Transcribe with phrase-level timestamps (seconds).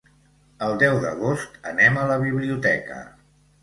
[0.67, 3.09] El deu d'agost anem a la biblioteca.